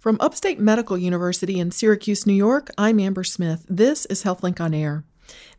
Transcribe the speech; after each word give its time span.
From 0.00 0.16
Upstate 0.18 0.58
Medical 0.58 0.96
University 0.96 1.60
in 1.60 1.72
Syracuse, 1.72 2.26
New 2.26 2.32
York, 2.32 2.70
I'm 2.78 2.98
Amber 2.98 3.22
Smith. 3.22 3.66
This 3.68 4.06
is 4.06 4.22
HealthLink 4.22 4.58
on 4.58 4.72
Air. 4.72 5.04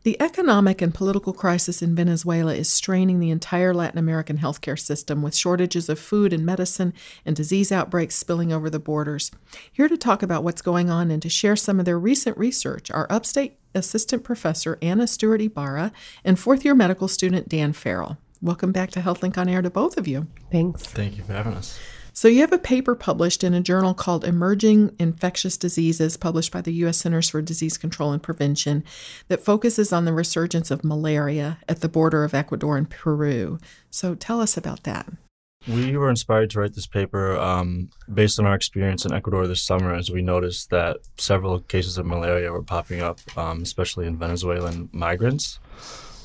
The 0.02 0.20
economic 0.20 0.82
and 0.82 0.92
political 0.92 1.32
crisis 1.32 1.80
in 1.80 1.94
Venezuela 1.94 2.52
is 2.52 2.68
straining 2.68 3.20
the 3.20 3.30
entire 3.30 3.72
Latin 3.72 4.00
American 4.00 4.38
healthcare 4.38 4.76
system 4.76 5.22
with 5.22 5.36
shortages 5.36 5.88
of 5.88 6.00
food 6.00 6.32
and 6.32 6.44
medicine 6.44 6.92
and 7.24 7.36
disease 7.36 7.70
outbreaks 7.70 8.16
spilling 8.16 8.52
over 8.52 8.68
the 8.68 8.80
borders. 8.80 9.30
Here 9.70 9.88
to 9.88 9.96
talk 9.96 10.24
about 10.24 10.42
what's 10.42 10.60
going 10.60 10.90
on 10.90 11.12
and 11.12 11.22
to 11.22 11.28
share 11.28 11.54
some 11.54 11.78
of 11.78 11.84
their 11.84 11.96
recent 11.96 12.36
research 12.36 12.90
are 12.90 13.06
Upstate 13.10 13.60
Assistant 13.76 14.24
Professor 14.24 14.76
Anna 14.82 15.06
Stewart 15.06 15.40
Ibarra 15.40 15.92
and 16.24 16.36
fourth 16.36 16.64
year 16.64 16.74
medical 16.74 17.06
student 17.06 17.48
Dan 17.48 17.72
Farrell. 17.72 18.18
Welcome 18.40 18.72
back 18.72 18.90
to 18.90 19.02
HealthLink 19.02 19.38
on 19.38 19.48
Air 19.48 19.62
to 19.62 19.70
both 19.70 19.96
of 19.96 20.08
you. 20.08 20.26
Thanks. 20.50 20.82
Thank 20.82 21.16
you 21.16 21.22
for 21.22 21.32
having 21.32 21.54
us. 21.54 21.78
So, 22.14 22.28
you 22.28 22.40
have 22.40 22.52
a 22.52 22.58
paper 22.58 22.94
published 22.94 23.42
in 23.42 23.54
a 23.54 23.60
journal 23.62 23.94
called 23.94 24.24
Emerging 24.24 24.94
Infectious 24.98 25.56
Diseases, 25.56 26.18
published 26.18 26.52
by 26.52 26.60
the 26.60 26.72
U.S. 26.74 26.98
Centers 26.98 27.30
for 27.30 27.40
Disease 27.40 27.78
Control 27.78 28.12
and 28.12 28.22
Prevention, 28.22 28.84
that 29.28 29.40
focuses 29.40 29.94
on 29.94 30.04
the 30.04 30.12
resurgence 30.12 30.70
of 30.70 30.84
malaria 30.84 31.58
at 31.68 31.80
the 31.80 31.88
border 31.88 32.22
of 32.22 32.34
Ecuador 32.34 32.76
and 32.76 32.90
Peru. 32.90 33.58
So, 33.90 34.14
tell 34.14 34.42
us 34.42 34.58
about 34.58 34.82
that. 34.82 35.08
We 35.66 35.96
were 35.96 36.10
inspired 36.10 36.50
to 36.50 36.60
write 36.60 36.74
this 36.74 36.86
paper 36.86 37.36
um, 37.38 37.88
based 38.12 38.38
on 38.38 38.46
our 38.46 38.54
experience 38.54 39.06
in 39.06 39.12
Ecuador 39.14 39.46
this 39.46 39.62
summer, 39.62 39.94
as 39.94 40.10
we 40.10 40.20
noticed 40.20 40.68
that 40.68 40.98
several 41.16 41.60
cases 41.60 41.96
of 41.96 42.04
malaria 42.04 42.52
were 42.52 42.62
popping 42.62 43.00
up, 43.00 43.20
um, 43.38 43.62
especially 43.62 44.06
in 44.06 44.18
Venezuelan 44.18 44.90
migrants. 44.92 45.60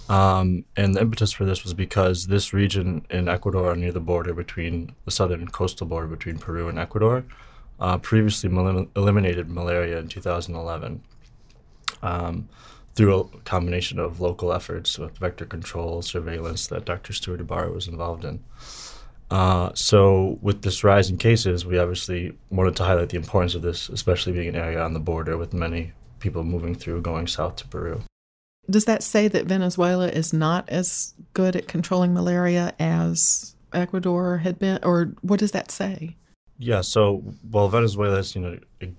Um, 0.09 0.63
and 0.77 0.95
the 0.95 1.01
impetus 1.01 1.33
for 1.33 1.45
this 1.45 1.63
was 1.63 1.73
because 1.73 2.27
this 2.27 2.53
region 2.53 3.05
in 3.09 3.27
Ecuador, 3.27 3.75
near 3.75 3.91
the 3.91 3.99
border 3.99 4.33
between 4.33 4.95
the 5.05 5.11
southern 5.11 5.47
coastal 5.47 5.87
border 5.87 6.07
between 6.07 6.37
Peru 6.37 6.69
and 6.69 6.79
Ecuador, 6.79 7.25
uh, 7.79 7.97
previously 7.97 8.49
mal- 8.49 8.87
eliminated 8.95 9.49
malaria 9.49 9.99
in 9.99 10.07
2011 10.07 11.01
um, 12.01 12.47
through 12.95 13.19
a 13.19 13.23
combination 13.39 13.99
of 13.99 14.21
local 14.21 14.53
efforts 14.53 14.97
with 14.97 15.17
vector 15.17 15.45
control, 15.45 16.01
surveillance 16.01 16.67
that 16.67 16.85
Dr. 16.85 17.13
Stewart 17.13 17.41
Ibarra 17.41 17.71
was 17.71 17.87
involved 17.87 18.23
in. 18.23 18.43
Uh, 19.29 19.71
so, 19.75 20.39
with 20.41 20.61
this 20.61 20.85
rise 20.85 21.09
in 21.09 21.17
cases, 21.17 21.65
we 21.65 21.77
obviously 21.77 22.31
wanted 22.49 22.77
to 22.77 22.85
highlight 22.85 23.09
the 23.09 23.17
importance 23.17 23.55
of 23.55 23.61
this, 23.61 23.89
especially 23.89 24.31
being 24.31 24.47
an 24.47 24.55
area 24.55 24.81
on 24.81 24.93
the 24.93 25.01
border 25.01 25.37
with 25.37 25.53
many 25.53 25.91
people 26.19 26.45
moving 26.45 26.73
through 26.73 27.01
going 27.01 27.27
south 27.27 27.57
to 27.57 27.67
Peru 27.67 28.01
does 28.69 28.85
that 28.85 29.03
say 29.03 29.27
that 29.27 29.45
Venezuela 29.45 30.09
is 30.09 30.33
not 30.33 30.67
as 30.69 31.13
good 31.33 31.55
at 31.55 31.67
controlling 31.67 32.13
malaria 32.13 32.73
as 32.79 33.55
Ecuador 33.73 34.39
had 34.39 34.59
been, 34.59 34.79
or 34.83 35.13
what 35.21 35.39
does 35.39 35.51
that 35.51 35.71
say? 35.71 36.15
Yeah, 36.57 36.81
so 36.81 37.23
well, 37.49 37.69
Venezuela 37.69 38.17
has 38.17 38.29
seen 38.29 38.45
a, 38.45 38.85
a 38.85 38.89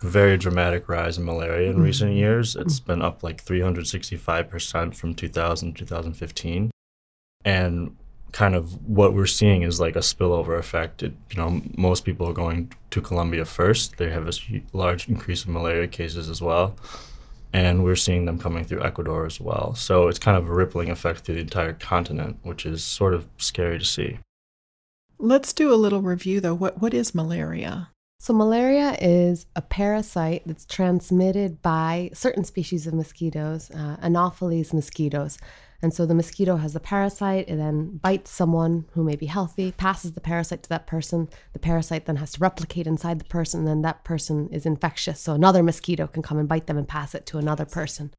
very 0.00 0.36
dramatic 0.36 0.88
rise 0.88 1.18
in 1.18 1.24
malaria 1.24 1.68
in 1.70 1.74
mm-hmm. 1.74 1.84
recent 1.84 2.12
years. 2.12 2.56
It's 2.56 2.80
been 2.80 3.02
up 3.02 3.22
like 3.22 3.44
365% 3.44 4.94
from 4.94 5.14
2000 5.14 5.72
to 5.72 5.78
2015. 5.78 6.70
And 7.44 7.96
kind 8.32 8.54
of 8.54 8.86
what 8.86 9.14
we're 9.14 9.26
seeing 9.26 9.62
is 9.62 9.80
like 9.80 9.96
a 9.96 10.00
spillover 10.00 10.58
effect. 10.58 11.02
It, 11.02 11.14
you 11.30 11.36
know, 11.36 11.62
most 11.76 12.04
people 12.04 12.28
are 12.28 12.34
going 12.34 12.72
to 12.90 13.00
Colombia 13.00 13.44
first. 13.44 13.96
They 13.96 14.10
have 14.10 14.28
a 14.28 14.32
large 14.72 15.08
increase 15.08 15.46
in 15.46 15.52
malaria 15.52 15.86
cases 15.86 16.28
as 16.28 16.42
well 16.42 16.76
and 17.56 17.82
we're 17.82 17.96
seeing 17.96 18.26
them 18.26 18.38
coming 18.38 18.64
through 18.64 18.84
Ecuador 18.84 19.24
as 19.24 19.40
well. 19.40 19.74
So 19.74 20.08
it's 20.08 20.18
kind 20.18 20.36
of 20.36 20.46
a 20.46 20.52
rippling 20.52 20.90
effect 20.90 21.20
through 21.20 21.36
the 21.36 21.40
entire 21.40 21.72
continent, 21.72 22.38
which 22.42 22.66
is 22.66 22.84
sort 22.84 23.14
of 23.14 23.26
scary 23.38 23.78
to 23.78 23.84
see. 23.84 24.18
Let's 25.18 25.54
do 25.54 25.72
a 25.72 25.74
little 25.74 26.02
review 26.02 26.42
though. 26.42 26.54
What 26.54 26.82
what 26.82 26.92
is 26.92 27.14
malaria? 27.14 27.88
So 28.18 28.34
malaria 28.34 28.98
is 29.00 29.46
a 29.56 29.62
parasite 29.62 30.42
that's 30.44 30.66
transmitted 30.66 31.62
by 31.62 32.10
certain 32.12 32.44
species 32.44 32.86
of 32.86 32.92
mosquitoes, 32.92 33.70
uh, 33.70 33.96
Anopheles 34.02 34.74
mosquitoes. 34.74 35.38
And 35.82 35.92
so 35.92 36.06
the 36.06 36.14
mosquito 36.14 36.56
has 36.56 36.72
the 36.72 36.80
parasite, 36.80 37.48
it 37.48 37.56
then 37.56 37.98
bites 37.98 38.30
someone 38.30 38.86
who 38.92 39.04
may 39.04 39.16
be 39.16 39.26
healthy, 39.26 39.72
passes 39.72 40.12
the 40.12 40.20
parasite 40.20 40.62
to 40.64 40.68
that 40.70 40.86
person. 40.86 41.28
The 41.52 41.58
parasite 41.58 42.06
then 42.06 42.16
has 42.16 42.32
to 42.32 42.40
replicate 42.40 42.86
inside 42.86 43.18
the 43.18 43.24
person, 43.24 43.60
and 43.60 43.68
then 43.68 43.82
that 43.82 44.04
person 44.04 44.48
is 44.50 44.66
infectious. 44.66 45.20
So 45.20 45.34
another 45.34 45.62
mosquito 45.62 46.06
can 46.06 46.22
come 46.22 46.38
and 46.38 46.48
bite 46.48 46.66
them 46.66 46.78
and 46.78 46.88
pass 46.88 47.14
it 47.14 47.26
to 47.26 47.38
another 47.38 47.64
person. 47.64 48.12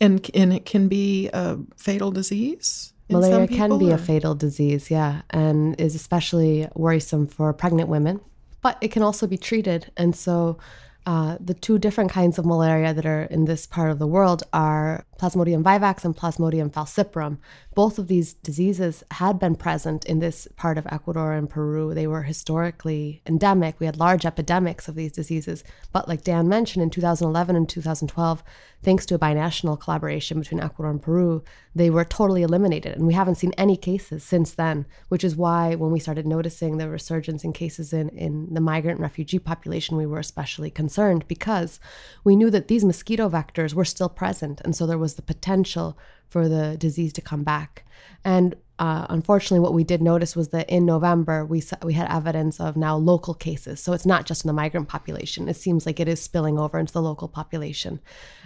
And, 0.00 0.28
and 0.34 0.52
it 0.52 0.64
can 0.64 0.88
be 0.88 1.30
a 1.32 1.58
fatal 1.76 2.10
disease? 2.10 2.92
Malaria 3.08 3.46
can 3.46 3.78
be 3.78 3.90
or? 3.90 3.94
a 3.94 3.98
fatal 3.98 4.34
disease, 4.34 4.90
yeah, 4.90 5.22
and 5.30 5.80
is 5.80 5.94
especially 5.94 6.68
worrisome 6.74 7.26
for 7.26 7.52
pregnant 7.52 7.88
women, 7.88 8.20
but 8.62 8.78
it 8.80 8.90
can 8.90 9.02
also 9.02 9.26
be 9.26 9.36
treated. 9.36 9.90
And 9.96 10.16
so 10.16 10.58
uh, 11.04 11.36
the 11.40 11.54
two 11.54 11.78
different 11.78 12.12
kinds 12.12 12.38
of 12.38 12.46
malaria 12.46 12.94
that 12.94 13.04
are 13.04 13.24
in 13.24 13.44
this 13.44 13.66
part 13.66 13.90
of 13.90 13.98
the 13.98 14.06
world 14.06 14.44
are 14.52 15.04
Plasmodium 15.18 15.62
vivax 15.62 16.04
and 16.04 16.16
Plasmodium 16.16 16.70
falciparum. 16.70 17.38
Both 17.74 17.98
of 17.98 18.06
these 18.06 18.34
diseases 18.34 19.02
had 19.12 19.38
been 19.38 19.56
present 19.56 20.04
in 20.04 20.20
this 20.20 20.46
part 20.56 20.78
of 20.78 20.86
Ecuador 20.90 21.32
and 21.32 21.48
Peru. 21.48 21.94
They 21.94 22.06
were 22.06 22.22
historically 22.22 23.22
endemic. 23.26 23.80
We 23.80 23.86
had 23.86 23.96
large 23.96 24.26
epidemics 24.26 24.88
of 24.88 24.94
these 24.94 25.12
diseases. 25.12 25.64
But, 25.90 26.06
like 26.06 26.22
Dan 26.22 26.48
mentioned, 26.48 26.82
in 26.82 26.90
2011 26.90 27.56
and 27.56 27.68
2012, 27.68 28.44
thanks 28.82 29.06
to 29.06 29.14
a 29.14 29.18
binational 29.18 29.80
collaboration 29.80 30.38
between 30.38 30.60
Ecuador 30.60 30.90
and 30.90 31.00
Peru, 31.00 31.42
they 31.74 31.88
were 31.88 32.04
totally 32.04 32.42
eliminated. 32.42 32.94
And 32.96 33.06
we 33.06 33.14
haven't 33.14 33.36
seen 33.36 33.54
any 33.56 33.76
cases 33.76 34.22
since 34.22 34.52
then, 34.52 34.86
which 35.08 35.24
is 35.24 35.34
why 35.34 35.74
when 35.74 35.90
we 35.90 36.00
started 36.00 36.26
noticing 36.26 36.76
the 36.76 36.90
resurgence 36.90 37.42
in 37.42 37.52
cases 37.52 37.92
in, 37.92 38.10
in 38.10 38.52
the 38.52 38.60
migrant 38.60 39.00
refugee 39.00 39.38
population, 39.38 39.96
we 39.96 40.06
were 40.06 40.18
especially 40.18 40.70
concerned 40.70 40.91
because 41.28 41.80
we 42.24 42.36
knew 42.36 42.50
that 42.50 42.68
these 42.68 42.84
mosquito 42.84 43.28
vectors 43.28 43.74
were 43.74 43.84
still 43.84 44.08
present. 44.08 44.60
And 44.62 44.76
so 44.76 44.86
there 44.86 44.98
was 44.98 45.14
the 45.14 45.22
potential 45.22 45.98
for 46.28 46.48
the 46.48 46.76
disease 46.78 47.12
to 47.14 47.20
come 47.20 47.44
back. 47.44 47.84
And 48.24 48.56
uh, 48.78 49.06
unfortunately, 49.10 49.60
what 49.60 49.74
we 49.74 49.84
did 49.84 50.02
notice 50.02 50.34
was 50.34 50.48
that 50.48 50.68
in 50.68 50.84
November 50.84 51.44
we 51.44 51.60
saw, 51.60 51.76
we 51.84 51.92
had 51.92 52.10
evidence 52.10 52.58
of 52.58 52.76
now 52.76 52.96
local 52.96 53.34
cases. 53.34 53.80
So 53.80 53.92
it's 53.92 54.06
not 54.06 54.26
just 54.26 54.44
in 54.44 54.48
the 54.48 54.52
migrant 54.54 54.88
population. 54.88 55.48
It 55.48 55.56
seems 55.56 55.86
like 55.86 56.00
it 56.00 56.08
is 56.08 56.20
spilling 56.20 56.58
over 56.58 56.78
into 56.78 56.92
the 56.92 57.02
local 57.02 57.28
population, 57.28 58.00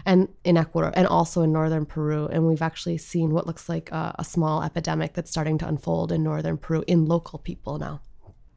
and 0.05 0.29
in 0.45 0.57
Ecuador, 0.59 0.93
and 0.95 1.07
also 1.07 1.43
in 1.43 1.53
northern 1.53 1.87
Peru. 1.87 2.27
And 2.27 2.47
we've 2.47 2.61
actually 2.61 2.99
seen 2.99 3.31
what 3.31 3.47
looks 3.47 3.69
like 3.69 3.91
a, 3.93 4.15
a 4.19 4.25
small 4.25 4.63
epidemic 4.63 5.15
that's 5.15 5.31
starting 5.31 5.57
to 5.59 5.69
unfold 5.69 6.13
in 6.13 6.23
northern 6.23 6.59
Peru 6.59 6.85
in 6.87 7.07
local 7.07 7.39
people 7.39 7.79
now. 7.79 8.03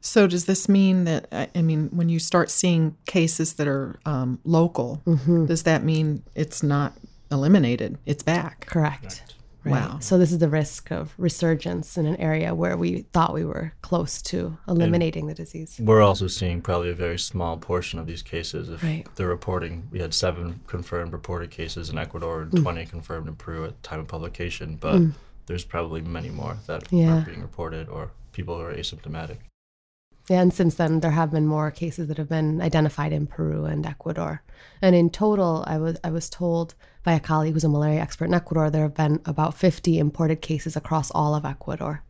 So 0.00 0.26
does 0.26 0.46
this 0.46 0.68
mean 0.68 1.04
that 1.04 1.50
I 1.54 1.62
mean, 1.62 1.88
when 1.92 2.08
you 2.08 2.18
start 2.18 2.50
seeing 2.50 2.96
cases 3.06 3.54
that 3.54 3.68
are 3.68 3.98
um, 4.06 4.40
local, 4.44 5.02
mm-hmm. 5.06 5.46
does 5.46 5.64
that 5.64 5.84
mean 5.84 6.22
it's 6.34 6.62
not 6.62 6.94
eliminated. 7.30 7.98
It's 8.06 8.22
back. 8.22 8.66
Correct. 8.66 9.22
Right. 9.62 9.72
Wow. 9.72 9.98
So 10.00 10.16
this 10.16 10.32
is 10.32 10.38
the 10.38 10.48
risk 10.48 10.90
of 10.90 11.12
resurgence 11.18 11.98
in 11.98 12.06
an 12.06 12.16
area 12.16 12.54
where 12.54 12.78
we 12.78 13.02
thought 13.12 13.34
we 13.34 13.44
were 13.44 13.74
close 13.82 14.22
to 14.22 14.56
eliminating 14.66 15.24
and 15.24 15.30
the 15.30 15.34
disease. 15.34 15.78
We're 15.78 16.00
also 16.00 16.28
seeing 16.28 16.62
probably 16.62 16.88
a 16.88 16.94
very 16.94 17.18
small 17.18 17.58
portion 17.58 17.98
of 17.98 18.06
these 18.06 18.22
cases. 18.22 18.70
If 18.70 18.82
right. 18.82 19.06
they're 19.16 19.28
reporting, 19.28 19.86
we 19.90 20.00
had 20.00 20.14
seven 20.14 20.60
confirmed 20.66 21.12
reported 21.12 21.50
cases 21.50 21.90
in 21.90 21.98
Ecuador 21.98 22.42
and 22.42 22.52
mm. 22.52 22.62
20 22.62 22.86
confirmed 22.86 23.28
in 23.28 23.36
Peru 23.36 23.66
at 23.66 23.82
time 23.82 24.00
of 24.00 24.08
publication, 24.08 24.78
but 24.80 24.94
mm. 24.94 25.12
there's 25.44 25.64
probably 25.64 26.00
many 26.00 26.30
more 26.30 26.56
that 26.66 26.90
yeah. 26.90 27.12
aren't 27.12 27.26
being 27.26 27.42
reported 27.42 27.86
or 27.90 28.12
people 28.32 28.56
who 28.56 28.64
are 28.64 28.74
asymptomatic. 28.74 29.36
And 30.30 30.54
since 30.54 30.76
then 30.76 31.00
there 31.00 31.10
have 31.10 31.32
been 31.32 31.46
more 31.48 31.72
cases 31.72 32.06
that 32.06 32.16
have 32.16 32.28
been 32.28 32.62
identified 32.62 33.12
in 33.12 33.26
Peru 33.26 33.64
and 33.64 33.84
Ecuador. 33.84 34.42
And 34.80 34.94
in 34.94 35.10
total, 35.10 35.64
I 35.66 35.76
was 35.78 35.98
I 36.04 36.10
was 36.10 36.30
told 36.30 36.76
by 37.02 37.14
a 37.14 37.20
colleague 37.20 37.54
who's 37.54 37.64
a 37.64 37.68
malaria 37.68 38.00
expert 38.00 38.26
in 38.26 38.34
Ecuador 38.34 38.70
there 38.70 38.84
have 38.84 38.94
been 38.94 39.20
about 39.24 39.54
50 39.54 39.98
imported 39.98 40.40
cases 40.40 40.76
across 40.76 41.10
all 41.10 41.34
of 41.34 41.44
Ecuador. 41.44 42.04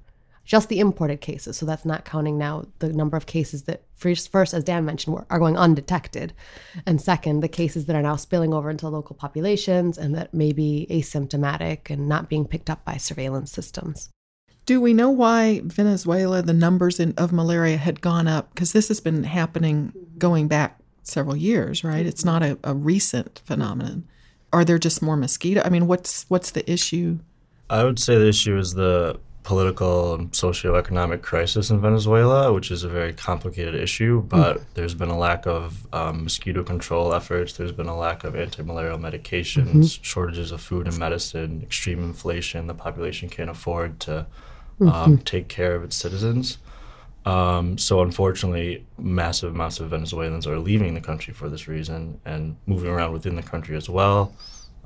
Just 0.44 0.68
the 0.68 0.80
imported 0.80 1.22
cases, 1.22 1.56
so 1.56 1.64
that's 1.64 1.86
not 1.86 2.04
counting 2.04 2.36
now 2.36 2.66
the 2.80 2.92
number 2.92 3.16
of 3.16 3.24
cases 3.24 3.62
that 3.62 3.84
first, 3.94 4.30
first 4.30 4.52
as 4.52 4.64
Dan 4.64 4.84
mentioned, 4.84 5.24
are 5.30 5.38
going 5.38 5.56
undetected, 5.56 6.34
and 6.84 7.00
second, 7.00 7.40
the 7.40 7.48
cases 7.48 7.86
that 7.86 7.96
are 7.96 8.02
now 8.02 8.16
spilling 8.16 8.52
over 8.52 8.68
into 8.68 8.88
local 8.88 9.14
populations 9.16 9.96
and 9.96 10.14
that 10.14 10.34
may 10.34 10.52
be 10.52 10.86
asymptomatic 10.90 11.88
and 11.88 12.08
not 12.08 12.28
being 12.28 12.46
picked 12.46 12.68
up 12.68 12.84
by 12.84 12.96
surveillance 12.96 13.52
systems. 13.52 14.10
Do 14.70 14.80
we 14.80 14.94
know 14.94 15.10
why 15.10 15.62
Venezuela, 15.64 16.42
the 16.42 16.52
numbers 16.52 17.00
in, 17.00 17.12
of 17.16 17.32
malaria 17.32 17.76
had 17.76 18.00
gone 18.00 18.28
up? 18.28 18.54
Because 18.54 18.70
this 18.70 18.86
has 18.86 19.00
been 19.00 19.24
happening 19.24 19.92
going 20.16 20.46
back 20.46 20.78
several 21.02 21.34
years, 21.34 21.82
right? 21.82 22.06
It's 22.06 22.24
not 22.24 22.44
a, 22.44 22.56
a 22.62 22.72
recent 22.72 23.42
phenomenon. 23.44 24.06
Are 24.52 24.64
there 24.64 24.78
just 24.78 25.02
more 25.02 25.16
mosquito? 25.16 25.60
I 25.64 25.70
mean, 25.70 25.88
what's 25.88 26.24
what's 26.28 26.52
the 26.52 26.70
issue? 26.70 27.18
I 27.68 27.82
would 27.82 27.98
say 27.98 28.16
the 28.16 28.28
issue 28.28 28.56
is 28.56 28.74
the 28.74 29.18
political 29.42 30.14
and 30.14 30.30
socioeconomic 30.30 31.22
crisis 31.22 31.70
in 31.70 31.80
Venezuela, 31.80 32.52
which 32.52 32.70
is 32.70 32.84
a 32.84 32.88
very 32.88 33.12
complicated 33.12 33.74
issue. 33.74 34.22
But 34.22 34.58
mm. 34.58 34.64
there's 34.74 34.94
been 34.94 35.08
a 35.08 35.18
lack 35.18 35.48
of 35.48 35.84
um, 35.92 36.22
mosquito 36.22 36.62
control 36.62 37.12
efforts. 37.12 37.54
There's 37.54 37.72
been 37.72 37.88
a 37.88 37.98
lack 37.98 38.22
of 38.22 38.36
anti-malarial 38.36 38.98
medications, 38.98 39.66
mm-hmm. 39.66 40.02
shortages 40.02 40.52
of 40.52 40.60
food 40.60 40.86
and 40.86 40.96
medicine, 40.96 41.60
extreme 41.60 42.04
inflation. 42.04 42.68
The 42.68 42.74
population 42.74 43.28
can't 43.28 43.50
afford 43.50 43.98
to 44.02 44.28
um, 44.80 44.88
mm-hmm. 44.88 45.16
take 45.24 45.48
care 45.48 45.74
of 45.74 45.84
its 45.84 45.96
citizens. 45.96 46.58
Um, 47.26 47.76
so 47.76 48.00
unfortunately, 48.00 48.86
massive 48.98 49.54
amounts 49.54 49.80
of 49.80 49.90
Venezuelans 49.90 50.46
are 50.46 50.58
leaving 50.58 50.94
the 50.94 51.00
country 51.00 51.34
for 51.34 51.48
this 51.48 51.68
reason 51.68 52.18
and 52.24 52.56
moving 52.66 52.90
around 52.90 53.12
within 53.12 53.36
the 53.36 53.42
country 53.42 53.76
as 53.76 53.88
well. 53.88 54.34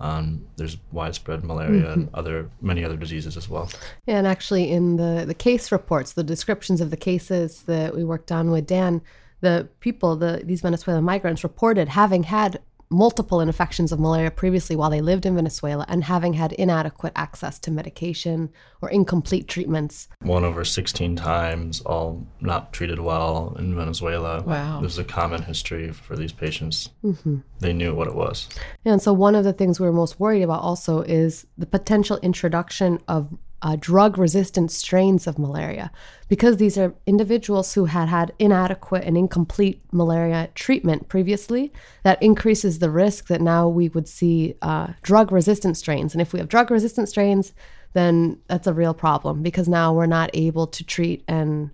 Um, 0.01 0.45
there's 0.57 0.77
widespread 0.91 1.45
malaria 1.45 1.83
mm-hmm. 1.83 1.93
and 1.93 2.09
other 2.15 2.51
many 2.61 2.85
other 2.85 2.97
diseases 2.97 3.37
as 3.37 3.49
well. 3.49 3.71
Yeah, 4.07 4.19
and 4.19 4.27
actually, 4.27 4.71
in 4.73 4.97
the 4.97 5.25
the 5.25 5.35
case 5.35 5.71
reports, 5.71 6.15
the 6.15 6.25
descriptions 6.25 6.81
of 6.81 6.91
the 6.91 6.97
cases 6.97 7.63
that 7.63 7.95
we 7.95 8.03
worked 8.03 8.33
on 8.33 8.51
with 8.51 8.67
Dan, 8.67 9.03
the 9.41 9.69
people, 9.79 10.17
the 10.17 10.43
these 10.45 10.63
Venezuelan 10.63 11.05
migrants 11.05 11.45
reported 11.45 11.89
having 11.89 12.25
had 12.25 12.61
multiple 12.91 13.41
infections 13.41 13.93
of 13.93 14.01
malaria 14.01 14.31
previously 14.31 14.77
while 14.77 14.91
they 14.91 15.01
lived 15.01 15.27
in 15.27 15.35
Venezuela 15.35 15.85
and 15.89 16.05
having 16.05 16.35
had 16.35 16.53
inadequate 16.53 17.13
access 17.17 17.59
to 17.61 17.71
medication 17.71 18.51
or 18.81 18.91
incomplete 18.91 19.49
treatments. 19.49 20.09
One 20.23 20.45
over 20.45 20.65
16 20.65 21.17
times, 21.17 21.81
all 21.83 22.27
not 22.41 22.73
treated 22.73 23.01
well 23.01 23.57
in 23.59 23.75
Venezuela. 23.75 24.43
Wow. 24.43 24.81
This 24.81 24.93
is 24.93 24.99
a 24.99 25.05
common 25.05 25.43
history 25.43 25.93
for 25.93 26.17
these 26.17 26.33
patients. 26.33 26.91
Mm-hmm. 27.03 27.39
They 27.61 27.73
knew 27.73 27.95
what 27.95 28.09
it 28.09 28.15
was. 28.15 28.49
And 28.85 29.01
so, 29.01 29.13
one 29.13 29.35
of 29.35 29.45
the 29.45 29.53
things 29.53 29.81
we 29.81 29.87
we're 29.87 29.93
most 29.93 30.21
worried 30.21 30.43
about 30.43 30.63
also 30.63 31.01
is 31.03 31.47
the 31.57 31.67
potential 31.67 32.19
introduction 32.23 33.01
of 33.09 33.37
uh, 33.65 33.77
drug 33.81 34.19
resistant 34.19 34.71
strains 34.71 35.27
of 35.27 35.39
malaria 35.39 35.91
because 36.29 36.59
these 36.59 36.77
are 36.77 36.95
individuals 37.07 37.73
who 37.73 37.87
had 37.87 38.09
had 38.11 38.31
inadequate 38.39 39.03
and 39.05 39.17
incomplete 39.17 39.81
malaria 39.91 40.51
treatment 40.55 41.09
previously. 41.09 41.73
That 42.03 42.23
increases 42.23 42.79
the 42.79 42.91
risk 42.91 43.29
that 43.29 43.41
now 43.41 43.67
we 43.67 43.89
would 43.89 44.07
see 44.07 44.55
uh, 44.61 44.89
drug 45.03 45.33
resistant 45.33 45.79
strains. 45.79 46.13
And 46.13 46.21
if 46.21 46.35
we 46.35 46.41
have 46.41 46.49
drug 46.49 46.71
resistant 46.71 47.09
strains, 47.09 47.55
then 47.95 48.39
that's 48.49 48.67
a 48.67 48.75
real 48.75 48.93
problem 48.93 49.43
because 49.43 49.67
now 49.67 49.95
we're 49.95 50.07
not 50.07 50.29
able 50.35 50.67
to 50.67 50.85
treat 50.85 51.25
and 51.27 51.71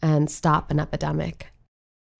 and 0.00 0.30
stop 0.30 0.70
an 0.70 0.80
epidemic. 0.80 1.48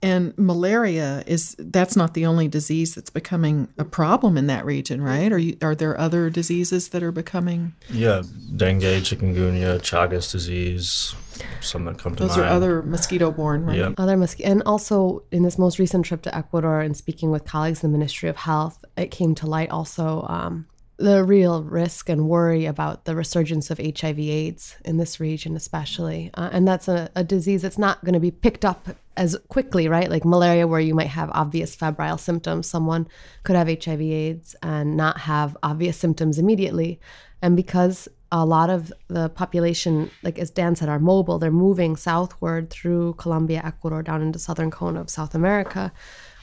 And 0.06 0.38
malaria 0.38 1.24
is 1.26 1.56
that's 1.58 1.96
not 1.96 2.14
the 2.14 2.26
only 2.26 2.48
disease 2.48 2.94
that's 2.94 3.10
becoming 3.10 3.68
a 3.76 3.84
problem 3.84 4.38
in 4.38 4.46
that 4.46 4.64
region, 4.64 5.02
right? 5.02 5.32
Are 5.32 5.38
you, 5.38 5.56
are 5.62 5.74
there 5.74 5.98
other 5.98 6.30
diseases 6.30 6.90
that 6.90 7.02
are 7.02 7.12
becoming? 7.12 7.74
Yeah, 7.90 8.22
dengue, 8.54 8.82
chikungunya, 8.82 9.80
Chagas 9.80 10.30
disease, 10.30 11.14
some 11.60 11.84
that 11.86 11.98
come 11.98 12.14
to 12.14 12.22
Those 12.22 12.36
mind. 12.36 12.48
are 12.48 12.52
other 12.52 12.82
mosquito-borne, 12.82 13.66
right? 13.66 13.78
Yeah. 13.78 13.92
Other 13.98 14.16
mosquito, 14.16 14.50
and 14.50 14.62
also 14.64 15.24
in 15.32 15.42
this 15.42 15.58
most 15.58 15.78
recent 15.78 16.04
trip 16.06 16.22
to 16.22 16.34
Ecuador 16.36 16.80
and 16.80 16.96
speaking 16.96 17.30
with 17.30 17.44
colleagues 17.44 17.82
in 17.82 17.90
the 17.92 17.98
Ministry 17.98 18.28
of 18.28 18.36
Health, 18.36 18.84
it 18.96 19.10
came 19.10 19.34
to 19.36 19.46
light 19.46 19.70
also 19.70 20.24
um, 20.28 20.66
the 20.98 21.22
real 21.25 21.62
risk 21.62 22.08
and 22.08 22.28
worry 22.28 22.64
about 22.64 23.04
the 23.04 23.14
resurgence 23.14 23.70
of 23.70 23.78
HIV/AIDS 23.78 24.76
in 24.84 24.96
this 24.96 25.20
region, 25.20 25.54
especially, 25.54 26.31
uh, 26.34 26.48
and 26.52 26.66
that's 26.66 26.88
a, 26.88 27.10
a 27.14 27.22
disease 27.22 27.62
that's 27.62 27.78
not 27.78 28.02
going 28.04 28.14
to 28.14 28.20
be 28.20 28.31
picked 28.31 28.64
up 28.64 28.88
as 29.16 29.37
quickly, 29.48 29.88
right? 29.88 30.10
Like 30.10 30.25
malaria, 30.25 30.66
where 30.66 30.81
you 30.81 30.94
might 30.94 31.08
have 31.08 31.31
obvious 31.32 31.75
febrile 31.75 32.19
symptoms, 32.19 32.66
someone 32.66 33.08
could 33.43 33.56
have 33.56 33.69
HIV/AIDS 33.69 34.56
and 34.62 34.96
not 34.96 35.20
have 35.20 35.56
obvious 35.62 35.98
symptoms 35.98 36.38
immediately, 36.38 36.99
and 37.42 37.56
because 37.56 38.08
a 38.32 38.44
lot 38.44 38.70
of 38.70 38.92
the 39.08 39.28
population, 39.28 40.10
like 40.22 40.38
as 40.38 40.50
Dan 40.50 40.75
said, 40.75 40.88
are 40.88 40.99
mobile, 40.99 41.38
they're 41.38 41.50
moving 41.50 41.94
southward 41.94 42.70
through 42.70 43.14
Colombia, 43.14 43.62
Ecuador, 43.64 44.02
down 44.02 44.22
into 44.22 44.38
southern 44.38 44.70
cone 44.70 44.96
of 44.96 45.10
South 45.10 45.34
America 45.34 45.92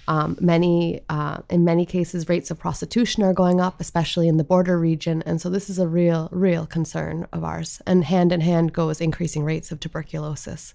um, 0.08 0.38
many, 0.40 1.02
uh, 1.10 1.40
in 1.50 1.64
many 1.64 1.86
cases, 1.86 2.30
rates 2.30 2.52
of 2.52 2.60
prostitution 2.60 3.24
are 3.24 3.34
going 3.34 3.62
up, 3.62 3.80
especially 3.80 4.28
in 4.28 4.38
the 4.38 4.44
border 4.44 4.78
region. 4.78 5.24
And 5.26 5.40
so 5.42 5.50
this 5.50 5.70
is 5.70 5.80
a 5.80 5.88
real, 5.88 6.30
real 6.32 6.66
concern 6.66 7.28
of 7.32 7.44
ours. 7.44 7.82
And 7.86 8.04
hand 8.04 8.32
in 8.32 8.42
hand 8.42 8.74
goes 8.74 9.00
increasing 9.00 9.44
rates 9.44 9.72
of 9.72 9.80
tuberculosis. 9.80 10.74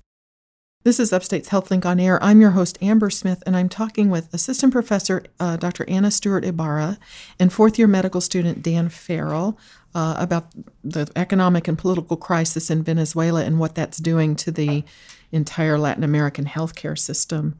This 0.84 1.00
is 1.00 1.12
Upstate's 1.12 1.48
HealthLink 1.48 1.84
on 1.84 1.98
Air. 1.98 2.22
I'm 2.22 2.40
your 2.40 2.52
host, 2.52 2.78
Amber 2.80 3.10
Smith, 3.10 3.42
and 3.44 3.56
I'm 3.56 3.68
talking 3.68 4.10
with 4.10 4.32
Assistant 4.32 4.72
Professor 4.72 5.24
uh, 5.40 5.56
Dr. 5.56 5.84
Anna 5.88 6.10
Stewart 6.10 6.44
Ibarra 6.44 6.98
and 7.38 7.52
fourth 7.52 7.78
year 7.78 7.88
medical 7.88 8.20
student 8.20 8.62
Dan 8.62 8.88
Farrell 8.88 9.58
uh, 9.94 10.14
about 10.18 10.52
the 10.84 11.10
economic 11.16 11.66
and 11.66 11.76
political 11.76 12.16
crisis 12.16 12.70
in 12.70 12.84
Venezuela 12.84 13.44
and 13.44 13.58
what 13.58 13.74
that's 13.74 13.98
doing 13.98 14.36
to 14.36 14.52
the 14.52 14.84
entire 15.32 15.78
Latin 15.78 16.04
American 16.04 16.44
healthcare 16.44 16.98
system. 16.98 17.58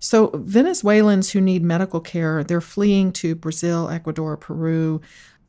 So, 0.00 0.30
Venezuelans 0.34 1.30
who 1.30 1.40
need 1.40 1.62
medical 1.62 2.00
care, 2.00 2.44
they're 2.44 2.60
fleeing 2.60 3.12
to 3.14 3.34
Brazil, 3.34 3.88
Ecuador, 3.88 4.36
Peru. 4.36 5.00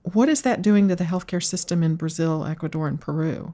What 0.01 0.28
is 0.28 0.42
that 0.42 0.62
doing 0.62 0.88
to 0.88 0.96
the 0.96 1.04
healthcare 1.04 1.44
system 1.44 1.84
in 1.84 1.96
Brazil, 1.96 2.46
Ecuador, 2.46 2.88
and 2.88 3.00
Peru? 3.00 3.54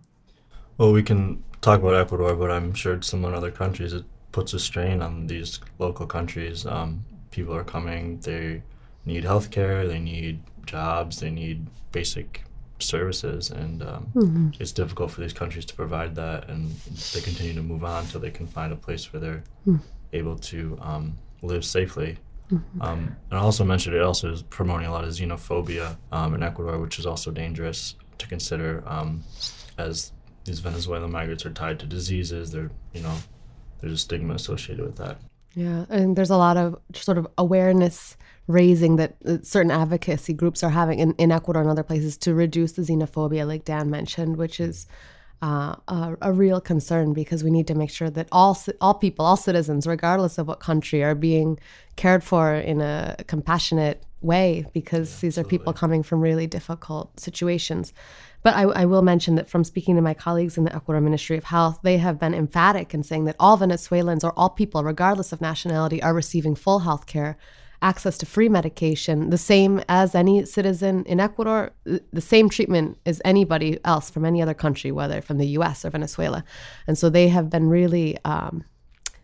Well, 0.77 0.93
we 0.93 1.03
can 1.03 1.43
talk 1.61 1.81
about 1.81 1.95
Ecuador, 1.95 2.35
but 2.35 2.49
I'm 2.49 2.73
sure 2.73 3.01
some 3.01 3.25
in 3.25 3.33
other 3.33 3.51
countries 3.51 3.91
it 3.91 4.05
puts 4.31 4.53
a 4.53 4.59
strain 4.59 5.01
on 5.01 5.27
these 5.27 5.59
local 5.79 6.05
countries. 6.05 6.65
Um, 6.65 7.03
people 7.31 7.53
are 7.53 7.63
coming, 7.63 8.19
they 8.19 8.61
need 9.05 9.25
healthcare, 9.25 9.85
they 9.87 9.99
need 9.99 10.41
jobs, 10.65 11.19
they 11.19 11.29
need 11.29 11.67
basic 11.91 12.43
services, 12.79 13.51
and 13.51 13.83
um, 13.83 14.07
mm-hmm. 14.13 14.49
it's 14.59 14.71
difficult 14.71 15.11
for 15.11 15.21
these 15.21 15.33
countries 15.33 15.65
to 15.65 15.75
provide 15.75 16.15
that, 16.15 16.49
and 16.49 16.69
they 17.13 17.21
continue 17.21 17.53
to 17.53 17.61
move 17.61 17.83
on 17.83 18.03
until 18.03 18.21
they 18.21 18.31
can 18.31 18.47
find 18.47 18.71
a 18.71 18.75
place 18.75 19.11
where 19.11 19.19
they're 19.19 19.43
mm 19.67 19.79
able 20.15 20.37
to 20.37 20.77
um, 20.81 21.17
live 21.41 21.63
safely. 21.63 22.17
Mm-hmm. 22.51 22.81
Um, 22.81 23.15
and 23.29 23.39
I 23.39 23.41
also 23.41 23.63
mentioned 23.63 23.95
it 23.95 24.01
also 24.01 24.31
is 24.31 24.43
promoting 24.43 24.87
a 24.87 24.91
lot 24.91 25.03
of 25.03 25.09
xenophobia 25.09 25.97
um, 26.11 26.35
in 26.35 26.43
Ecuador, 26.43 26.77
which 26.79 26.99
is 26.99 27.05
also 27.05 27.31
dangerous 27.31 27.95
to 28.17 28.27
consider 28.27 28.83
um, 28.85 29.23
as 29.77 30.11
these 30.45 30.59
Venezuelan 30.59 31.11
migrants 31.11 31.45
are 31.45 31.51
tied 31.51 31.79
to 31.79 31.85
diseases. 31.85 32.51
They're, 32.51 32.71
you 32.93 33.01
know, 33.01 33.15
there's 33.79 33.93
a 33.93 33.97
stigma 33.97 34.35
associated 34.35 34.85
with 34.85 34.97
that. 34.97 35.19
Yeah, 35.55 35.85
and 35.89 36.15
there's 36.15 36.29
a 36.29 36.37
lot 36.37 36.57
of 36.57 36.77
sort 36.93 37.17
of 37.17 37.27
awareness 37.37 38.17
raising 38.47 38.97
that 38.97 39.15
certain 39.43 39.71
advocacy 39.71 40.33
groups 40.33 40.63
are 40.63 40.69
having 40.69 40.99
in, 40.99 41.13
in 41.13 41.31
Ecuador 41.31 41.61
and 41.61 41.71
other 41.71 41.81
places 41.81 42.17
to 42.17 42.33
reduce 42.33 42.73
the 42.73 42.83
xenophobia, 42.83 43.47
like 43.47 43.65
Dan 43.65 43.89
mentioned, 43.89 44.37
which 44.37 44.59
is 44.59 44.85
uh, 45.41 45.75
a, 45.87 46.17
a, 46.21 46.33
real 46.33 46.61
concern 46.61 47.13
because 47.13 47.43
we 47.43 47.51
need 47.51 47.67
to 47.67 47.75
make 47.75 47.89
sure 47.89 48.09
that 48.09 48.27
all 48.31 48.57
all 48.79 48.93
people, 48.93 49.25
all 49.25 49.37
citizens, 49.37 49.85
regardless 49.85 50.37
of 50.37 50.47
what 50.47 50.59
country, 50.59 51.03
are 51.03 51.15
being 51.15 51.59
cared 51.95 52.23
for 52.23 52.53
in 52.53 52.81
a 52.81 53.15
compassionate 53.27 54.03
way 54.21 54.65
because 54.73 55.13
yeah, 55.13 55.27
these 55.27 55.37
are 55.37 55.43
people 55.43 55.73
coming 55.73 56.03
from 56.03 56.21
really 56.21 56.47
difficult 56.47 57.19
situations. 57.19 57.93
But 58.43 58.55
I, 58.55 58.63
I, 58.63 58.85
will 58.85 59.01
mention 59.01 59.35
that 59.35 59.49
from 59.49 59.63
speaking 59.63 59.95
to 59.95 60.01
my 60.01 60.13
colleagues 60.13 60.57
in 60.57 60.65
the 60.65 60.75
Ecuador 60.75 61.01
Ministry 61.01 61.35
of 61.35 61.45
Health, 61.45 61.79
they 61.83 61.97
have 61.97 62.19
been 62.19 62.33
emphatic 62.33 62.93
in 62.93 63.01
saying 63.03 63.25
that 63.25 63.35
all 63.39 63.57
Venezuelans 63.57 64.23
or 64.23 64.33
all 64.37 64.49
people, 64.49 64.83
regardless 64.83 65.31
of 65.31 65.41
nationality, 65.41 66.01
are 66.01 66.13
receiving 66.13 66.55
full 66.55 66.79
health 66.79 67.07
care 67.07 67.37
access 67.81 68.17
to 68.17 68.25
free 68.25 68.49
medication, 68.49 69.29
the 69.29 69.37
same 69.37 69.81
as 69.89 70.15
any 70.15 70.45
citizen 70.45 71.03
in 71.05 71.19
Ecuador, 71.19 71.71
the 71.83 72.21
same 72.21 72.49
treatment 72.49 72.97
as 73.05 73.21
anybody 73.25 73.79
else 73.85 74.09
from 74.09 74.25
any 74.25 74.41
other 74.41 74.53
country, 74.53 74.91
whether 74.91 75.21
from 75.21 75.37
the 75.37 75.47
US 75.47 75.85
or 75.85 75.89
Venezuela. 75.89 76.43
And 76.87 76.97
so 76.97 77.09
they 77.09 77.27
have 77.29 77.49
been 77.49 77.69
really, 77.69 78.17
um, 78.25 78.63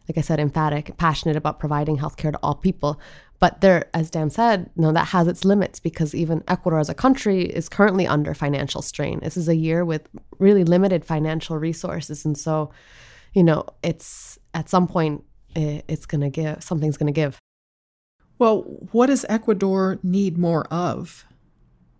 like 0.08 0.18
I 0.18 0.22
said, 0.22 0.40
emphatic, 0.40 0.98
passionate 0.98 1.36
about 1.36 1.60
providing 1.60 1.98
healthcare 1.98 2.32
to 2.32 2.40
all 2.44 2.56
people. 2.56 3.00
But 3.40 3.62
there, 3.62 3.90
as 3.96 4.12
Dan 4.12 4.30
said, 4.30 4.70
know, 4.76 4.92
that 4.92 5.08
has 5.08 5.28
its 5.28 5.44
limits 5.44 5.80
because 5.80 6.14
even 6.14 6.44
Ecuador 6.48 6.80
as 6.80 6.90
a 6.90 6.94
country 6.94 7.46
is 7.46 7.68
currently 7.68 8.06
under 8.06 8.36
financial 8.36 8.84
strain. 8.84 9.20
This 9.22 9.36
is 9.36 9.50
a 9.50 9.56
year 9.56 9.84
with 9.84 10.08
really 10.38 10.64
limited 10.64 11.04
financial 11.04 11.58
resources. 11.58 12.24
And 12.24 12.38
so, 12.38 12.72
you 13.34 13.44
know, 13.44 13.66
it's 13.82 14.38
at 14.54 14.70
some 14.70 14.88
point, 14.88 15.24
it's 15.56 16.06
going 16.06 16.22
to 16.22 16.30
give, 16.30 16.64
something's 16.64 16.98
going 16.98 17.12
to 17.12 17.20
give. 17.20 17.40
Well, 18.42 18.64
what 18.92 19.06
does 19.06 19.24
Ecuador 19.30 20.00
need 20.02 20.36
more 20.36 20.64
of 20.74 21.26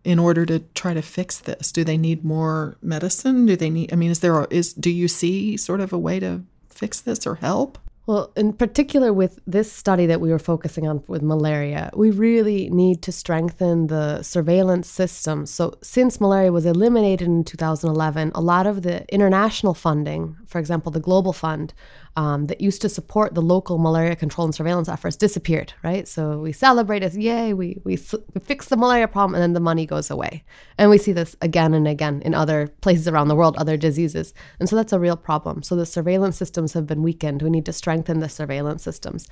in 0.04 0.18
order 0.18 0.44
to 0.48 0.58
try 0.74 0.96
to 0.96 1.04
fix 1.04 1.38
this? 1.38 1.72
Do 1.72 1.84
they 1.84 1.98
need 1.98 2.26
more 2.26 2.78
medicine? 2.82 3.46
Do 3.46 3.56
they 3.56 3.70
need 3.70 3.94
I 3.94 3.96
mean 3.96 4.10
is 4.10 4.22
there 4.22 4.48
is 4.50 4.74
do 4.74 4.90
you 4.90 5.08
see 5.08 5.56
sort 5.56 5.82
of 5.82 5.94
a 5.94 6.00
way 6.00 6.20
to 6.20 6.42
fix 6.68 7.00
this 7.00 7.28
or 7.28 7.36
help? 7.36 7.78
Well, 8.08 8.32
in 8.36 8.54
particular 8.54 9.14
with 9.14 9.40
this 9.46 9.72
study 9.72 10.08
that 10.08 10.20
we 10.20 10.32
were 10.32 10.40
focusing 10.40 10.88
on 10.88 11.04
with 11.08 11.22
malaria, 11.22 11.92
we 11.96 12.10
really 12.10 12.68
need 12.72 13.04
to 13.04 13.12
strengthen 13.12 13.88
the 13.88 14.24
surveillance 14.24 14.90
system. 14.90 15.46
So, 15.46 15.78
since 15.84 16.20
malaria 16.20 16.52
was 16.52 16.66
eliminated 16.66 17.28
in 17.28 17.44
2011, 17.44 18.32
a 18.34 18.42
lot 18.42 18.66
of 18.66 18.82
the 18.82 19.06
international 19.14 19.76
funding, 19.76 20.36
for 20.48 20.58
example, 20.58 20.92
the 20.92 21.00
Global 21.00 21.32
Fund, 21.32 21.76
um, 22.16 22.48
that 22.48 22.60
used 22.60 22.82
to 22.82 22.90
support 22.90 23.34
the 23.34 23.42
local 23.42 23.78
malaria 23.78 24.16
control 24.16 24.46
and 24.46 24.54
surveillance 24.54 24.90
efforts 24.90 25.16
disappeared, 25.16 25.74
right? 25.84 26.08
So 26.08 26.40
we 26.40 26.52
celebrate 26.52 27.04
as, 27.04 27.18
yay, 27.18 27.54
we, 27.54 27.80
we, 27.84 27.98
we 28.34 28.42
fixed 28.42 28.70
the 28.70 28.78
malaria 28.78 29.08
problem, 29.08 29.36
and 29.36 29.42
then 29.42 29.54
the 29.54 29.60
money 29.60 29.86
goes 29.86 30.12
away. 30.12 30.44
And 30.78 30.90
we 30.90 30.98
see 30.98 31.14
this 31.14 31.36
again 31.42 31.74
and 31.74 31.88
again 31.88 32.22
in 32.24 32.34
other 32.34 32.68
places 32.82 33.08
around 33.08 33.30
the 33.30 33.36
world, 33.36 33.56
other 33.58 33.78
diseases. 33.78 34.34
And 34.60 34.68
so 34.68 34.76
that's 34.76 34.94
a 34.94 35.00
real 35.00 35.16
problem. 35.16 35.64
So 35.64 35.76
the 35.76 35.86
surveillance 35.86 36.38
systems 36.38 36.74
have 36.74 36.86
been 36.86 37.02
weakened. 37.02 37.42
We 37.42 37.50
need 37.50 37.66
to 37.66 37.74
strengthen 37.74 38.20
the 38.20 38.30
surveillance 38.30 38.84
systems. 38.84 39.28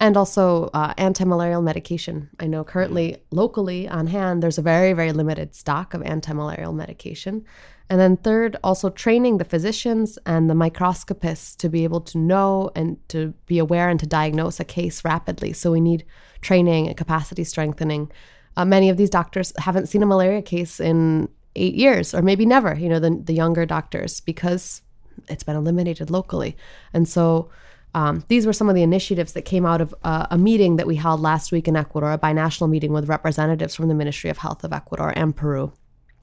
And 0.00 0.16
also 0.16 0.70
uh, 0.74 0.94
anti 0.98 1.24
malarial 1.24 1.62
medication. 1.62 2.30
I 2.40 2.46
know 2.46 2.64
currently, 2.64 3.18
locally 3.30 3.88
on 3.88 4.08
hand, 4.08 4.42
there's 4.42 4.58
a 4.58 4.62
very, 4.62 4.92
very 4.92 5.12
limited 5.12 5.54
stock 5.54 5.94
of 5.94 6.02
anti 6.02 6.32
malarial 6.32 6.72
medication. 6.72 7.44
And 7.90 8.00
then, 8.00 8.16
third, 8.16 8.56
also 8.64 8.88
training 8.88 9.38
the 9.38 9.44
physicians 9.44 10.18
and 10.24 10.48
the 10.48 10.54
microscopists 10.54 11.54
to 11.56 11.68
be 11.68 11.84
able 11.84 12.00
to 12.00 12.18
know 12.18 12.70
and 12.74 12.96
to 13.08 13.34
be 13.46 13.58
aware 13.58 13.90
and 13.90 14.00
to 14.00 14.06
diagnose 14.06 14.58
a 14.58 14.64
case 14.64 15.04
rapidly. 15.04 15.52
So, 15.52 15.70
we 15.70 15.80
need 15.80 16.04
training 16.40 16.88
and 16.88 16.96
capacity 16.96 17.44
strengthening. 17.44 18.10
Uh, 18.56 18.64
many 18.64 18.88
of 18.88 18.96
these 18.96 19.10
doctors 19.10 19.52
haven't 19.58 19.88
seen 19.88 20.02
a 20.02 20.06
malaria 20.06 20.40
case 20.40 20.80
in 20.80 21.28
eight 21.56 21.74
years 21.74 22.14
or 22.14 22.22
maybe 22.22 22.46
never, 22.46 22.74
you 22.74 22.88
know, 22.88 22.98
the, 22.98 23.10
the 23.10 23.34
younger 23.34 23.66
doctors, 23.66 24.20
because 24.20 24.80
it's 25.28 25.42
been 25.42 25.56
eliminated 25.56 26.10
locally. 26.10 26.56
And 26.92 27.06
so, 27.06 27.50
um, 27.94 28.24
these 28.28 28.44
were 28.46 28.52
some 28.52 28.68
of 28.68 28.74
the 28.74 28.82
initiatives 28.82 29.34
that 29.34 29.42
came 29.42 29.64
out 29.64 29.80
of 29.80 29.94
uh, 30.02 30.26
a 30.30 30.38
meeting 30.38 30.76
that 30.76 30.86
we 30.86 30.96
held 30.96 31.20
last 31.20 31.52
week 31.52 31.68
in 31.68 31.76
Ecuador, 31.76 32.12
a 32.12 32.18
binational 32.18 32.68
meeting 32.68 32.92
with 32.92 33.08
representatives 33.08 33.74
from 33.74 33.88
the 33.88 33.94
Ministry 33.94 34.30
of 34.30 34.38
Health 34.38 34.64
of 34.64 34.72
Ecuador 34.72 35.12
and 35.14 35.36
Peru. 35.36 35.72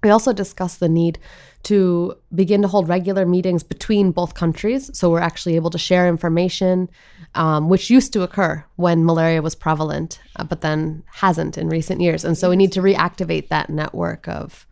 We 0.03 0.09
also 0.09 0.33
discussed 0.33 0.79
the 0.79 0.89
need 0.89 1.19
to 1.63 2.15
begin 2.33 2.63
to 2.63 2.67
hold 2.67 2.89
regular 2.89 3.25
meetings 3.25 3.61
between 3.61 4.11
both 4.11 4.33
countries. 4.33 4.89
So 4.97 5.11
we're 5.11 5.19
actually 5.19 5.55
able 5.55 5.69
to 5.69 5.77
share 5.77 6.07
information, 6.07 6.89
um, 7.35 7.69
which 7.69 7.91
used 7.91 8.13
to 8.13 8.23
occur 8.23 8.65
when 8.77 9.05
malaria 9.05 9.41
was 9.41 9.53
prevalent, 9.53 10.19
uh, 10.37 10.43
but 10.43 10.61
then 10.61 11.03
hasn't 11.05 11.57
in 11.57 11.69
recent 11.69 12.01
years. 12.01 12.25
And 12.25 12.37
so 12.37 12.49
we 12.49 12.55
need 12.55 12.71
to 12.71 12.81
reactivate 12.81 13.49
that 13.49 13.69
network 13.69 14.27
of, 14.27 14.65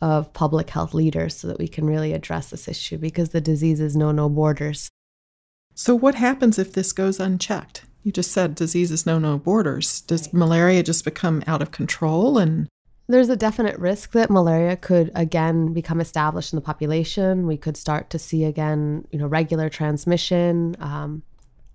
of 0.00 0.32
public 0.32 0.70
health 0.70 0.94
leaders 0.94 1.36
so 1.36 1.48
that 1.48 1.58
we 1.58 1.68
can 1.68 1.84
really 1.84 2.14
address 2.14 2.48
this 2.48 2.66
issue 2.66 2.96
because 2.96 3.30
the 3.30 3.40
diseases 3.40 3.94
know 3.94 4.10
no 4.10 4.30
borders. 4.30 4.88
So, 5.74 5.94
what 5.94 6.16
happens 6.16 6.58
if 6.58 6.72
this 6.72 6.92
goes 6.92 7.18
unchecked? 7.18 7.84
You 8.02 8.12
just 8.12 8.32
said 8.32 8.54
diseases 8.54 9.06
know 9.06 9.18
no 9.18 9.38
borders. 9.38 10.02
Does 10.02 10.32
malaria 10.32 10.82
just 10.82 11.04
become 11.04 11.42
out 11.46 11.62
of 11.62 11.70
control 11.70 12.36
and 12.36 12.68
there's 13.08 13.28
a 13.28 13.36
definite 13.36 13.78
risk 13.78 14.12
that 14.12 14.30
malaria 14.30 14.76
could 14.76 15.10
again 15.14 15.72
become 15.72 16.00
established 16.00 16.52
in 16.52 16.56
the 16.56 16.62
population. 16.62 17.46
We 17.46 17.56
could 17.56 17.76
start 17.76 18.10
to 18.10 18.18
see 18.18 18.44
again, 18.44 19.06
you 19.10 19.18
know, 19.18 19.26
regular 19.26 19.68
transmission, 19.68 20.76
um, 20.80 21.22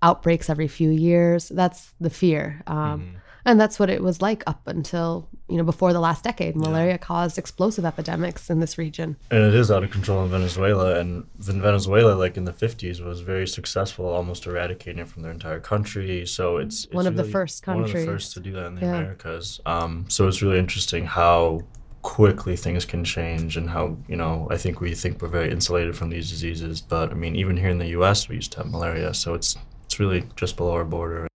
outbreaks 0.02 0.50
every 0.50 0.68
few 0.68 0.90
years. 0.90 1.50
That's 1.50 1.94
the 2.00 2.10
fear. 2.10 2.62
Um, 2.68 3.02
mm-hmm. 3.02 3.18
And 3.48 3.58
that's 3.62 3.80
what 3.80 3.89
it 3.89 4.04
was 4.04 4.22
like 4.22 4.44
up 4.46 4.68
until, 4.68 5.30
you 5.48 5.56
know, 5.56 5.63
before 5.63 5.94
the 5.94 6.01
last 6.01 6.25
decade. 6.25 6.58
Malaria 6.58 6.92
yeah. 6.92 6.98
caused 6.98 7.38
explosive 7.38 7.86
epidemics 7.86 8.50
in 8.50 8.60
this 8.60 8.77
region. 8.77 9.16
And 9.32 9.42
it 9.42 9.56
is 9.56 9.72
out 9.72 9.86
of 9.86 9.89
control 9.89 10.25
in 10.25 10.30
Venezuela. 10.30 11.00
And 11.00 11.25
in 11.48 11.62
Venezuela, 11.62 12.13
like 12.13 12.36
in 12.36 12.44
the 12.44 12.51
50s, 12.51 13.01
was 13.01 13.22
very 13.22 13.48
successful, 13.48 14.06
almost 14.06 14.46
eradicating 14.46 15.00
it 15.00 15.08
from 15.08 15.22
their 15.22 15.32
entire 15.32 15.62
country. 15.62 16.25
So 16.25 16.58
it's, 16.58 16.84
it's 16.84 16.94
one 16.94 17.08
of 17.08 17.13
really 17.13 17.25
the 17.25 17.32
first 17.32 17.63
countries. 17.63 17.94
One 17.94 18.01
of 18.01 18.06
the 18.06 18.12
first 18.12 18.34
to 18.34 18.42
do 18.42 18.51
that 18.51 18.66
in 18.66 18.75
the 18.75 18.82
yeah. 18.82 18.98
Americas. 18.98 19.62
Um, 19.66 20.06
so 20.10 20.27
it's 20.27 20.42
really 20.42 20.60
interesting 20.60 21.06
how 21.06 21.62
quickly 22.01 22.58
things 22.58 22.84
can 22.84 23.04
change 23.04 23.58
and 23.58 23.70
how 23.70 23.98
you 24.08 24.16
know 24.16 24.48
i 24.50 24.56
think 24.56 24.80
we 24.80 24.94
think 24.96 25.22
we're 25.22 25.27
very 25.27 25.51
insulated 25.51 25.98
from 25.98 26.10
these 26.10 26.30
diseases 26.30 26.80
but 26.80 27.12
i 27.12 27.13
mean 27.13 27.36
even 27.36 27.58
here 27.58 27.70
in 27.70 27.80
the 27.80 27.88
us 27.88 28.30
we 28.30 28.36
used 28.36 28.51
to 28.51 28.60
have 28.60 28.68
malaria 28.68 29.13
so 29.13 29.34
it's 29.34 29.58
it's 29.84 30.00
really 30.00 30.24
just 30.38 30.56
below 30.56 30.72
our 30.72 30.86
border 30.86 31.27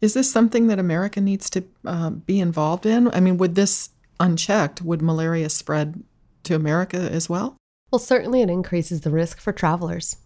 is 0.00 0.14
this 0.14 0.30
something 0.30 0.66
that 0.66 0.78
America 0.78 1.20
needs 1.20 1.48
to 1.50 1.64
uh, 1.84 2.10
be 2.10 2.40
involved 2.40 2.86
in? 2.86 3.08
I 3.12 3.20
mean, 3.20 3.38
would 3.38 3.54
this 3.54 3.90
unchecked, 4.20 4.82
would 4.82 5.02
malaria 5.02 5.48
spread 5.48 6.02
to 6.44 6.54
America 6.54 6.98
as 6.98 7.28
well? 7.28 7.56
Well, 7.90 7.98
certainly 7.98 8.42
it 8.42 8.50
increases 8.50 9.02
the 9.02 9.10
risk 9.10 9.40
for 9.40 9.52
travelers. 9.52 10.16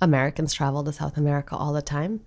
Americans 0.00 0.52
travel 0.52 0.84
to 0.84 0.92
South 0.92 1.16
America 1.16 1.56
all 1.56 1.72
the 1.72 1.82
time. 1.82 2.20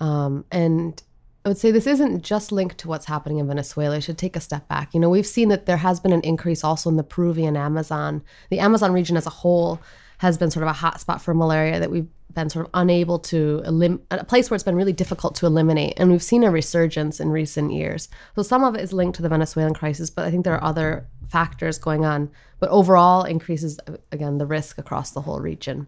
Um, 0.00 0.44
and 0.50 1.02
I 1.44 1.48
would 1.48 1.58
say 1.58 1.70
this 1.70 1.86
isn't 1.86 2.22
just 2.22 2.52
linked 2.52 2.78
to 2.78 2.88
what's 2.88 3.06
happening 3.06 3.38
in 3.38 3.46
Venezuela. 3.46 3.96
I 3.96 4.00
should 4.00 4.18
take 4.18 4.36
a 4.36 4.40
step 4.40 4.68
back. 4.68 4.94
You 4.94 5.00
know, 5.00 5.10
we've 5.10 5.26
seen 5.26 5.48
that 5.48 5.66
there 5.66 5.76
has 5.78 6.00
been 6.00 6.12
an 6.12 6.20
increase 6.22 6.62
also 6.62 6.88
in 6.88 6.96
the 6.96 7.02
Peruvian 7.02 7.56
Amazon. 7.56 8.22
The 8.50 8.60
Amazon 8.60 8.92
region 8.92 9.16
as 9.16 9.26
a 9.26 9.30
whole 9.30 9.80
has 10.18 10.38
been 10.38 10.50
sort 10.50 10.66
of 10.66 10.70
a 10.70 10.78
hotspot 10.78 11.20
for 11.20 11.34
malaria 11.34 11.80
that 11.80 11.90
we've 11.90 12.08
been 12.34 12.50
sort 12.50 12.66
of 12.66 12.70
unable 12.74 13.18
to 13.18 13.62
eliminate 13.64 14.04
a 14.10 14.24
place 14.24 14.50
where 14.50 14.56
it's 14.56 14.64
been 14.64 14.76
really 14.76 14.92
difficult 14.92 15.34
to 15.36 15.46
eliminate. 15.46 15.94
And 15.96 16.10
we've 16.10 16.22
seen 16.22 16.44
a 16.44 16.50
resurgence 16.50 17.20
in 17.20 17.30
recent 17.30 17.72
years. 17.72 18.08
So 18.36 18.42
some 18.42 18.62
of 18.62 18.74
it 18.74 18.80
is 18.80 18.92
linked 18.92 19.16
to 19.16 19.22
the 19.22 19.28
venezuelan 19.28 19.74
crisis 19.74 20.10
but 20.10 20.24
i 20.24 20.30
think 20.30 20.44
there 20.44 20.54
are 20.54 20.62
other 20.62 21.08
factors 21.28 21.78
going 21.78 22.04
on. 22.04 22.30
But 22.58 22.70
overall 22.70 23.24
increases 23.24 23.78
again 24.10 24.38
the 24.38 24.46
risk 24.46 24.78
across 24.78 25.10
the 25.10 25.22
whole 25.22 25.40
region. 25.40 25.86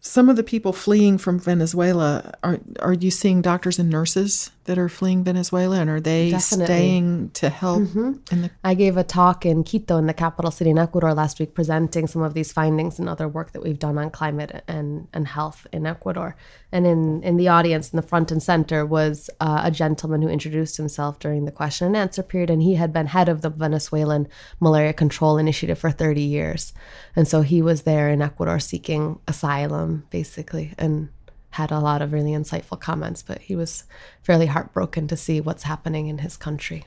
Some 0.00 0.28
of 0.28 0.36
the 0.36 0.42
people 0.42 0.72
fleeing 0.72 1.18
from 1.18 1.38
Venezuela 1.38 2.34
are 2.42 2.58
are 2.80 2.94
you 2.94 3.10
seeing 3.10 3.42
doctors 3.42 3.78
and 3.78 3.90
nurses 3.90 4.50
that 4.64 4.78
are 4.78 4.88
fleeing 4.88 5.24
Venezuela 5.24 5.80
and 5.80 5.90
are 5.90 6.00
they 6.00 6.30
Definitely. 6.30 6.66
staying 6.66 7.30
to 7.30 7.48
help 7.48 7.82
mm-hmm. 7.82 8.42
the- 8.42 8.50
I 8.62 8.74
gave 8.74 8.96
a 8.96 9.04
talk 9.04 9.44
in 9.44 9.64
Quito 9.64 9.96
in 9.96 10.06
the 10.06 10.14
capital 10.14 10.50
city 10.50 10.70
in 10.70 10.78
Ecuador 10.78 11.14
last 11.14 11.40
week 11.40 11.54
presenting 11.54 12.06
some 12.06 12.22
of 12.22 12.34
these 12.34 12.52
findings 12.52 12.98
and 12.98 13.08
other 13.08 13.28
work 13.28 13.52
that 13.52 13.62
we've 13.62 13.78
done 13.78 13.98
on 13.98 14.10
climate 14.10 14.62
and 14.68 15.08
and 15.12 15.26
health 15.28 15.66
in 15.72 15.86
Ecuador 15.86 16.36
and 16.70 16.86
in 16.86 17.22
in 17.22 17.36
the 17.36 17.48
audience 17.48 17.92
in 17.92 17.96
the 17.96 18.06
front 18.06 18.30
and 18.30 18.42
center 18.42 18.86
was 18.86 19.28
uh, 19.40 19.62
a 19.64 19.70
gentleman 19.70 20.22
who 20.22 20.28
introduced 20.28 20.76
himself 20.76 21.18
during 21.18 21.44
the 21.44 21.52
question 21.52 21.88
and 21.88 21.96
answer 21.96 22.22
period 22.22 22.50
and 22.50 22.62
he 22.62 22.74
had 22.74 22.92
been 22.92 23.06
head 23.06 23.28
of 23.28 23.42
the 23.42 23.50
Venezuelan 23.50 24.28
malaria 24.60 24.92
control 24.92 25.38
initiative 25.38 25.78
for 25.78 25.90
30 25.90 26.22
years 26.22 26.72
and 27.16 27.26
so 27.26 27.42
he 27.42 27.62
was 27.62 27.82
there 27.82 28.08
in 28.08 28.22
Ecuador 28.22 28.58
seeking 28.58 29.18
asylum 29.26 30.04
basically, 30.10 30.74
and 30.78 31.08
had 31.52 31.70
a 31.70 31.80
lot 31.80 32.02
of 32.02 32.12
really 32.12 32.32
insightful 32.32 32.80
comments, 32.80 33.22
but 33.22 33.40
he 33.42 33.54
was 33.54 33.84
fairly 34.22 34.46
heartbroken 34.46 35.06
to 35.08 35.16
see 35.16 35.40
what's 35.40 35.64
happening 35.64 36.08
in 36.08 36.18
his 36.18 36.36
country. 36.36 36.86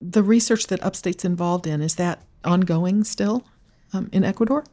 The 0.00 0.22
research 0.22 0.66
that 0.66 0.82
Upstate's 0.82 1.24
involved 1.24 1.66
in, 1.66 1.80
is 1.80 1.94
that 1.94 2.22
ongoing 2.44 3.04
still 3.04 3.46
um, 3.92 4.10
in 4.12 4.24
Ecuador? 4.24 4.64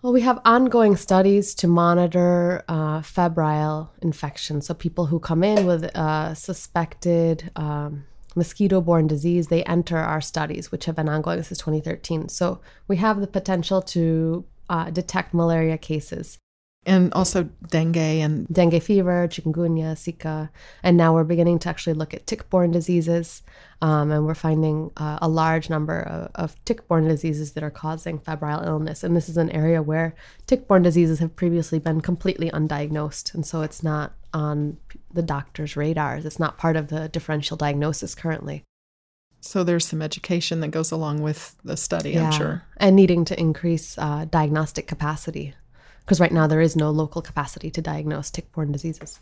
Well, 0.00 0.12
we 0.12 0.22
have 0.22 0.40
ongoing 0.44 0.96
studies 0.96 1.54
to 1.56 1.68
monitor 1.68 2.64
uh, 2.68 3.02
febrile 3.02 3.92
infections. 4.00 4.66
So, 4.66 4.74
people 4.74 5.06
who 5.06 5.20
come 5.20 5.44
in 5.44 5.66
with 5.66 5.84
uh, 5.96 6.34
suspected 6.34 7.50
um, 7.54 8.04
mosquito 8.34 8.80
borne 8.80 9.06
disease, 9.06 9.48
they 9.48 9.62
enter 9.64 9.98
our 9.98 10.20
studies, 10.20 10.72
which 10.72 10.86
have 10.86 10.96
been 10.96 11.08
ongoing 11.08 11.42
since 11.42 11.58
2013. 11.58 12.28
So, 12.28 12.60
we 12.88 12.96
have 12.96 13.20
the 13.20 13.28
potential 13.28 13.82
to 13.82 14.44
uh, 14.68 14.90
detect 14.90 15.34
malaria 15.34 15.78
cases 15.78 16.38
and 16.84 17.12
also 17.14 17.48
dengue 17.68 17.96
and 17.96 18.46
dengue 18.48 18.82
fever, 18.82 19.28
chikungunya, 19.28 19.94
Zika, 19.94 20.50
and 20.82 20.96
now 20.96 21.14
we're 21.14 21.22
beginning 21.22 21.58
to 21.60 21.68
actually 21.68 21.92
look 21.92 22.12
at 22.12 22.26
tick-borne 22.26 22.72
diseases, 22.72 23.42
um, 23.80 24.10
and 24.10 24.26
we're 24.26 24.34
finding 24.34 24.90
uh, 24.96 25.18
a 25.22 25.28
large 25.28 25.70
number 25.70 26.00
of, 26.00 26.30
of, 26.34 26.64
tick-borne 26.64 27.06
diseases 27.06 27.52
that 27.52 27.62
are 27.62 27.70
causing 27.70 28.18
febrile 28.18 28.64
illness. 28.64 29.04
And 29.04 29.16
this 29.16 29.28
is 29.28 29.36
an 29.36 29.50
area 29.50 29.82
where 29.82 30.14
tick-borne 30.46 30.82
diseases 30.82 31.20
have 31.20 31.36
previously 31.36 31.78
been 31.78 32.00
completely 32.00 32.50
undiagnosed, 32.50 33.32
and 33.32 33.46
so 33.46 33.62
it's 33.62 33.84
not 33.84 34.14
on 34.34 34.76
the 35.12 35.22
doctor's 35.22 35.76
radars. 35.76 36.24
It's 36.24 36.40
not 36.40 36.58
part 36.58 36.74
of 36.74 36.88
the 36.88 37.08
differential 37.08 37.56
diagnosis 37.56 38.16
currently. 38.16 38.64
So 39.40 39.64
there's 39.64 39.86
some 39.86 40.02
education 40.02 40.60
that 40.60 40.68
goes 40.68 40.90
along 40.90 41.22
with 41.22 41.56
the 41.64 41.76
study, 41.76 42.12
yeah. 42.12 42.26
I'm 42.26 42.32
sure, 42.32 42.64
and 42.76 42.96
needing 42.96 43.24
to 43.26 43.38
increase 43.38 43.96
uh, 43.98 44.26
diagnostic 44.28 44.88
capacity 44.88 45.54
because 46.04 46.20
right 46.20 46.32
now 46.32 46.46
there 46.46 46.60
is 46.60 46.76
no 46.76 46.90
local 46.90 47.22
capacity 47.22 47.70
to 47.70 47.82
diagnose 47.82 48.30
tick-borne 48.30 48.72
diseases. 48.72 49.20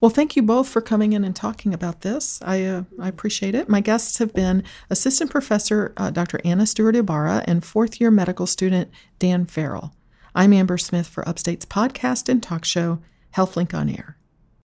Well, 0.00 0.10
thank 0.10 0.34
you 0.34 0.42
both 0.42 0.66
for 0.66 0.80
coming 0.80 1.12
in 1.12 1.24
and 1.24 1.36
talking 1.36 1.74
about 1.74 2.00
this. 2.00 2.40
I, 2.42 2.64
uh, 2.64 2.84
I 2.98 3.08
appreciate 3.08 3.54
it. 3.54 3.68
My 3.68 3.80
guests 3.80 4.16
have 4.16 4.32
been 4.32 4.64
Assistant 4.88 5.30
Professor 5.30 5.92
uh, 5.98 6.10
Dr. 6.10 6.40
Anna 6.42 6.66
Stewart 6.66 6.96
Ibarra 6.96 7.44
and 7.46 7.62
fourth 7.62 8.00
year 8.00 8.10
medical 8.10 8.46
student 8.46 8.90
Dan 9.18 9.44
Farrell. 9.44 9.94
I'm 10.34 10.54
Amber 10.54 10.78
Smith 10.78 11.06
for 11.06 11.28
Upstate's 11.28 11.66
podcast 11.66 12.30
and 12.30 12.42
talk 12.42 12.64
show, 12.64 13.00
HealthLink 13.34 13.74
on 13.74 13.90
Air. 13.90 14.16